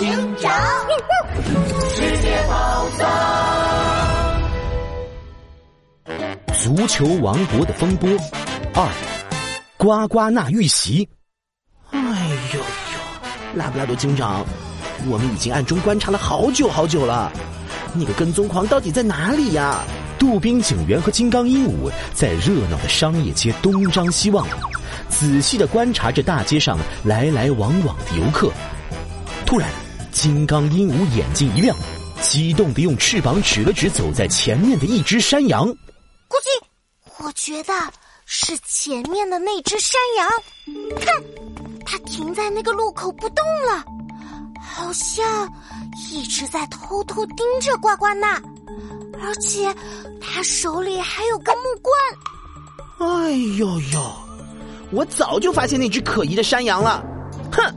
[0.00, 0.08] 警
[0.38, 0.50] 长，
[1.94, 3.06] 世界宝藏，
[6.54, 8.08] 足球王国的风波
[8.72, 8.88] 二，
[9.76, 11.06] 呱呱那遇袭。
[11.90, 12.00] 哎
[12.54, 12.64] 呦呦，
[13.54, 14.42] 拉布拉多警长，
[15.06, 17.30] 我们已经暗中观察了好久好久了，
[17.92, 19.84] 那个跟踪狂到底在哪里呀？
[20.18, 24.46] 杜宾警员和金刚鹦鹉在热闹的商业街东张西望，
[25.10, 28.50] 仔细的观察着大街上来来往往的游客。
[29.44, 29.68] 突然，
[30.20, 31.74] 金刚鹦鹉眼睛一亮，
[32.20, 35.66] 激动的用翅膀指了指走在前面的一只山羊。
[36.28, 37.72] 估计，我觉得
[38.26, 40.28] 是前面的那只山羊。
[41.00, 41.14] 看，
[41.86, 43.82] 它停在那个路口不动了，
[44.60, 45.50] 好像
[46.12, 48.34] 一直在偷偷盯着呱呱那，
[49.22, 49.74] 而且
[50.20, 53.18] 它手里还有个木棍。
[53.24, 54.12] 哎呦呦！
[54.92, 57.02] 我早就发现那只可疑的山羊了。
[57.50, 57.74] 哼！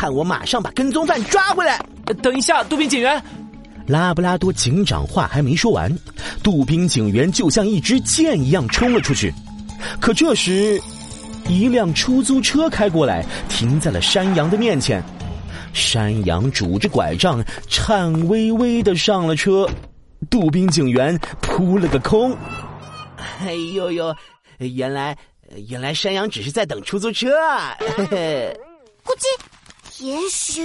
[0.00, 1.78] 看我马上把跟踪犯抓回来！
[2.22, 3.22] 等一下，杜宾警员。
[3.86, 5.94] 拉布拉多警长话还没说完，
[6.42, 9.30] 杜宾警员就像一支箭一样冲了出去。
[10.00, 10.80] 可这时，
[11.48, 15.04] 一辆出租车开过来，停在了山羊的面前。
[15.74, 19.68] 山羊拄着拐杖，颤巍巍的上了车。
[20.30, 22.34] 杜宾警员扑了个空。
[23.42, 24.16] 哎呦呦，
[24.60, 25.14] 原来
[25.68, 27.76] 原来山羊只是在等出租车啊！
[27.98, 28.60] 嘿嘿，
[29.04, 29.26] 估计。
[30.00, 30.62] 也许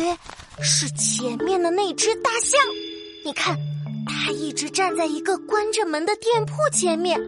[0.61, 2.57] 是前面的那只大象，
[3.25, 3.53] 你看，
[4.07, 7.19] 它一直站在一个关着门的店铺前面，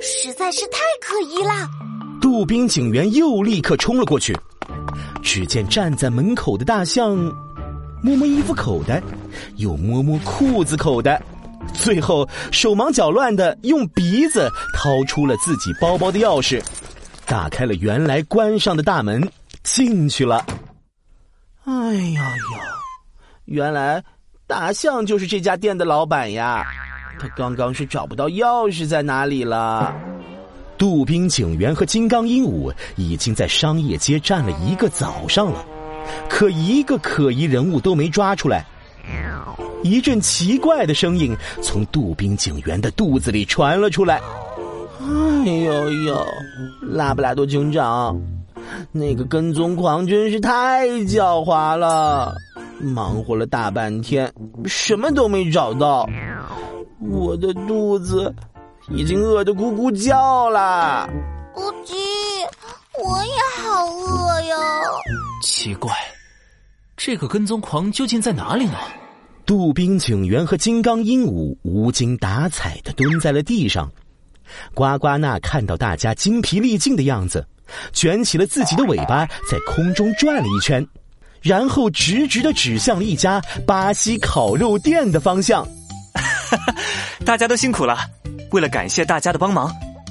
[0.00, 1.68] 实在是太可疑了。
[2.20, 4.36] 杜宾警员又立刻冲了过去，
[5.22, 7.14] 只见站在门口的大象，
[8.02, 9.00] 摸摸衣服口袋，
[9.54, 11.22] 又摸摸裤子口袋，
[11.72, 16.60] 最后手忙脚乱的用鼻子掏出了自己包包的钥匙，
[17.26, 19.30] 打开了原来关上的大门，
[19.62, 20.44] 进去了。
[21.64, 22.34] 哎呀呀！
[23.46, 24.02] 原来
[24.46, 26.66] 大象就是这家店的老板呀！
[27.18, 29.94] 他刚刚是找不到钥匙在哪里了。
[30.76, 35.64] 杜宾警员和金刚鹦鹉已经在商业街站了一个早上了，
[36.28, 38.66] 可一个可疑人物都没抓出来。
[39.82, 44.20] 一阵奇怪的声音从杜宾警员的肚子里传了出来。
[45.00, 46.26] 哎呦呦，
[46.82, 48.20] 拉布拉多警长！
[48.92, 52.34] 那个跟踪狂真是太狡猾了，
[52.80, 54.32] 忙活了大半天，
[54.64, 56.08] 什么都没找到，
[57.00, 58.34] 我的肚子
[58.88, 61.08] 已经饿得咕咕叫了。
[61.54, 61.94] 咕叽，
[63.02, 64.56] 我也好饿哟。
[65.42, 65.92] 奇怪，
[66.96, 68.74] 这个跟踪狂究竟在哪里呢？
[69.46, 73.92] 杜宾警员和金刚鹦鹉无精打采的蹲在了地上，
[74.72, 77.46] 呱呱那看到大家精疲力尽的样子。
[77.92, 80.86] 卷起了自己的尾巴，在空中转了一圈，
[81.40, 85.66] 然后直直的指向了一家巴西烤肉店的方向。
[87.24, 87.98] 大家都辛苦了，
[88.52, 89.70] 为了感谢大家的帮忙，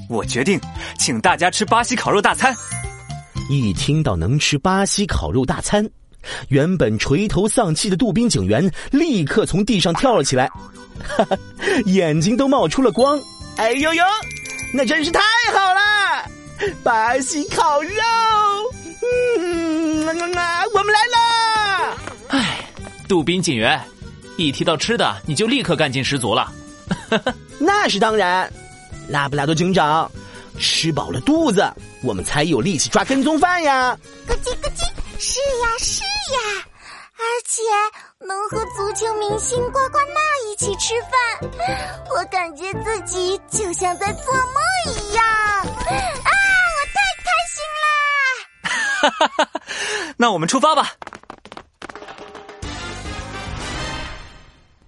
[0.09, 0.59] 我决定
[0.97, 2.53] 请大家吃巴西烤肉大餐。
[3.50, 5.88] 一听到能吃巴西烤肉大餐，
[6.50, 10.50] 原本垂头丧气的杜宾警员立刻从地上跳了起来，
[11.03, 11.38] 哈哈，
[11.86, 13.19] 眼睛都冒出了光。
[13.58, 14.03] 哎呦呦，
[14.74, 15.19] 那真是太
[15.53, 16.31] 好了！
[16.84, 17.91] 巴西烤肉，
[19.40, 20.66] 嗯，我们来
[21.12, 21.97] 啦！
[22.29, 22.69] 哎，
[23.07, 23.79] 杜宾警员，
[24.38, 26.51] 一提到吃的，你就立刻干劲十足了。
[27.59, 28.51] 那是当然，
[29.07, 30.09] 拉布拉多警长，
[30.59, 31.66] 吃饱了肚子，
[32.03, 33.97] 我们才有力气抓跟踪犯呀！
[34.28, 34.85] 咯叽咯叽，
[35.19, 36.66] 是呀是呀，
[37.18, 37.62] 而且
[38.25, 41.12] 能和足球明星呱呱那一起吃饭，
[42.16, 45.24] 我感觉自己就像在做梦一样。
[49.09, 49.50] 哈哈！
[50.18, 50.91] 那我们出发吧。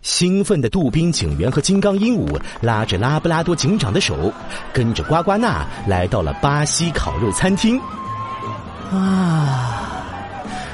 [0.01, 4.31] 兴奋的杜宾警员和金刚鹦鹉拉着拉布拉多警长的手，
[4.71, 7.81] 跟着呱呱娜来到了巴西烤肉餐厅。
[8.91, 10.05] 啊，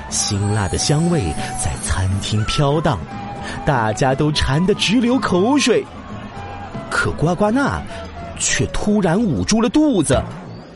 [0.10, 3.00] 辛辣的香味在餐厅飘荡，
[3.66, 5.84] 大家都馋得直流口水。
[6.90, 7.82] 可呱呱娜
[8.38, 10.22] 却突然捂住了肚子。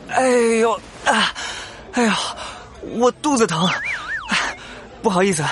[0.08, 0.26] 哎
[0.60, 0.72] 呦
[1.04, 1.30] 啊！
[1.92, 2.12] 哎呦！
[2.98, 3.68] 我肚子疼，
[5.02, 5.44] 不好意思，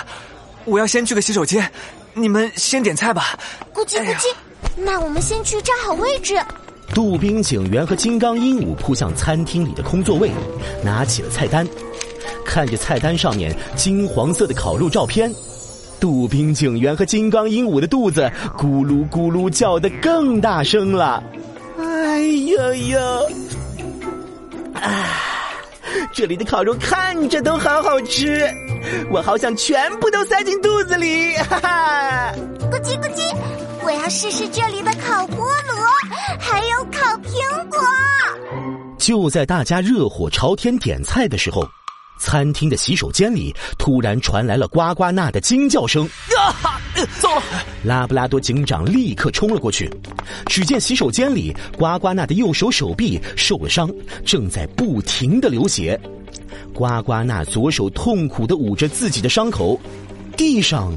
[0.64, 1.70] 我要先去个洗手间，
[2.14, 3.38] 你们先点菜吧。
[3.72, 4.34] 咕叽咕叽，
[4.76, 6.40] 那我们先去站好位置。
[6.94, 10.30] 杜宾警员和金刚鹦鹉扑向餐厅里的空座位，
[10.82, 11.66] 拿起了菜单，
[12.46, 15.32] 看着菜单上面金黄色的烤肉照片，
[16.00, 21.22] 杜宾警员和金刚鹦鹉的肚子咕噜咕噜叫得更大声了。
[21.78, 22.98] 哎呀呀！
[24.80, 25.33] 啊！
[26.14, 28.48] 这里的烤肉看着都好好吃，
[29.10, 32.32] 我好想全部都塞进肚子里，哈哈！
[32.70, 33.34] 咕叽咕叽，
[33.82, 35.84] 我要试试这里的烤菠萝，
[36.38, 37.80] 还有烤苹果。
[38.96, 41.66] 就在大家热火朝天点菜的时候，
[42.18, 46.08] 餐厅的洗手间里突然传来了呱呱娜的惊叫声。
[46.36, 46.80] 啊！
[47.20, 47.42] 糟了！
[47.82, 49.90] 拉布拉多警长立刻冲了过去，
[50.46, 53.90] 只见洗手间里呱呱娜的右手手臂受了伤，
[54.24, 56.00] 正在不停的流血。
[56.72, 59.78] 呱呱娜左手痛苦的捂着自己的伤口，
[60.36, 60.96] 地上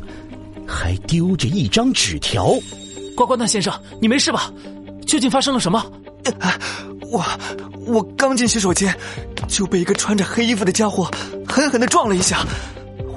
[0.67, 2.53] 还丢着一张纸条。
[3.15, 4.51] 呱呱娜先生，你没事吧？
[5.05, 5.83] 究竟发生了什么？
[7.09, 7.23] 我
[7.87, 8.95] 我刚进洗手间，
[9.47, 11.09] 就被一个穿着黑衣服的家伙
[11.47, 12.45] 狠狠的撞了一下，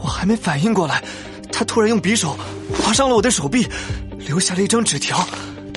[0.03, 1.03] 我还没反应过来，
[1.53, 2.37] 他突然用匕首
[2.83, 3.69] 划伤了我的手臂，
[4.19, 5.27] 留下了一张纸条，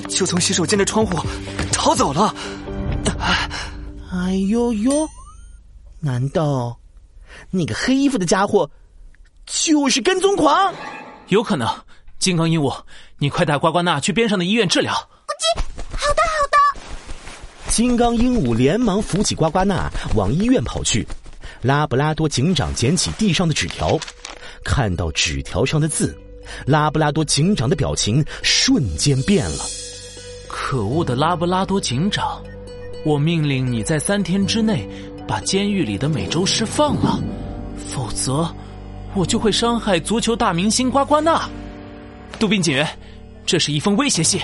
[0.08, 1.18] 就从洗手间的窗户
[1.72, 2.34] 逃走了。
[4.12, 5.08] 哎呦呦！
[6.00, 6.78] 难道
[7.50, 8.70] 那个黑衣服的家伙
[9.44, 10.72] 就是跟踪狂？
[11.28, 11.68] 有可能。
[12.20, 12.74] 金刚鹦鹉，
[13.18, 14.94] 你快带呱呱娜去边上的医院治疗。
[17.74, 21.04] 金刚鹦鹉连忙扶起呱呱娜往医院跑去。
[21.60, 23.98] 拉布拉多警长捡起地上的纸条，
[24.62, 26.16] 看到纸条上的字，
[26.66, 29.58] 拉布拉多警长的表情瞬间变了。
[30.46, 32.40] 可恶的拉布拉多警长！
[33.04, 34.88] 我命令你在三天之内
[35.26, 37.20] 把监狱里的美洲狮放了，
[37.92, 38.48] 否则
[39.14, 41.50] 我就会伤害足球大明星呱呱娜。
[42.38, 42.88] 杜宾警员，
[43.44, 44.40] 这是一封威胁信。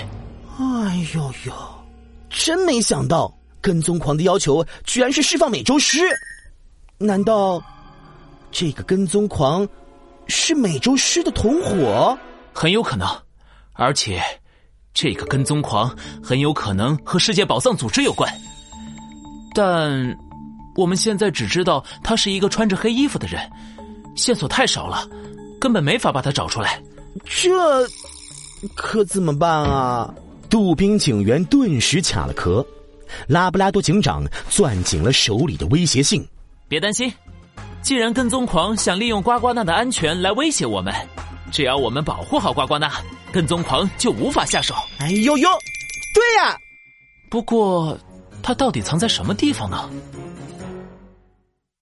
[0.59, 1.53] 哎呦呦，
[2.31, 5.99] 真没想到跟踪狂的要求居然是释放美洲狮。
[6.97, 7.61] 难道
[8.51, 9.67] 这个跟踪狂
[10.27, 12.17] 是美洲狮的同伙？
[12.53, 13.07] 很有可能，
[13.73, 14.21] 而且
[14.93, 18.31] 这个跟踪狂很有可能和世界宝藏组织有关。
[19.53, 20.17] 但
[20.75, 23.41] 我们现在只知道他是一个穿着黑衣服的人，
[24.15, 25.07] 线索太少了，
[25.59, 26.81] 根本没法把他找出来。
[27.25, 27.51] 这
[28.75, 30.13] 可怎么办啊？
[30.51, 32.63] 杜宾警员顿时卡了壳。
[33.27, 36.27] 拉布拉多警长攥紧了手里的威胁信。
[36.67, 37.11] 别担心，
[37.81, 40.93] 既然跟踪狂想利用呱呱娜的安全来威胁我们，
[41.51, 42.91] 只要我们保护好呱呱娜，
[43.31, 44.75] 跟踪狂就无法下手。
[44.99, 45.49] 哎呦呦，
[46.13, 46.57] 对呀。
[47.29, 47.97] 不过。
[48.43, 49.87] 他到底藏在什么地方呢？